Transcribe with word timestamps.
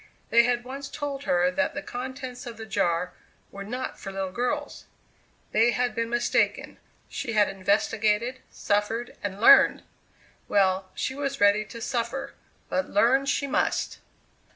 They 0.31 0.45
had 0.45 0.63
once 0.63 0.89
told 0.89 1.25
her 1.25 1.51
that 1.51 1.75
the 1.75 1.83
contents 1.83 2.47
of 2.47 2.57
the 2.57 2.65
jar 2.65 3.13
"were 3.51 3.63
not 3.63 3.99
for 3.99 4.11
little 4.11 4.31
girls." 4.31 4.85
They 5.51 5.73
had 5.73 5.93
been 5.93 6.09
mistaken. 6.09 6.79
She 7.07 7.33
had 7.33 7.47
investigated, 7.47 8.39
suffered, 8.49 9.15
and 9.21 9.39
learned! 9.39 9.83
Well, 10.47 10.89
she 10.95 11.13
was 11.13 11.39
ready 11.39 11.63
to 11.65 11.79
suffer 11.81 12.33
but 12.67 12.89
learn 12.89 13.27
she 13.27 13.45
must! 13.45 13.99